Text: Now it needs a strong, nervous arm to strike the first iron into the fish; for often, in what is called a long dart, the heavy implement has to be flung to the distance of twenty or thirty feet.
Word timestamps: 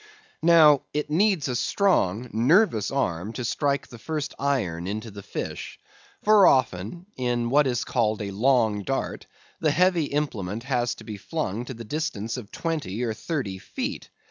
Now 0.41 0.81
it 0.95 1.11
needs 1.11 1.47
a 1.47 1.55
strong, 1.55 2.27
nervous 2.33 2.89
arm 2.89 3.33
to 3.33 3.45
strike 3.45 3.87
the 3.89 3.99
first 3.99 4.33
iron 4.39 4.87
into 4.87 5.11
the 5.11 5.21
fish; 5.21 5.79
for 6.23 6.47
often, 6.47 7.05
in 7.17 7.51
what 7.51 7.67
is 7.67 7.83
called 7.83 8.19
a 8.19 8.31
long 8.31 8.81
dart, 8.81 9.27
the 9.59 9.69
heavy 9.69 10.05
implement 10.05 10.63
has 10.63 10.95
to 10.95 11.03
be 11.03 11.17
flung 11.17 11.65
to 11.65 11.75
the 11.75 11.83
distance 11.83 12.35
of 12.35 12.49
twenty 12.51 13.03
or 13.03 13.13
thirty 13.13 13.59
feet. 13.59 14.09